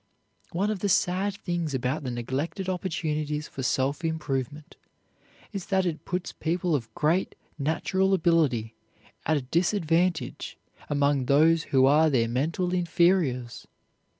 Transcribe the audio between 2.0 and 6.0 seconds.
the neglected opportunities for self improvement is that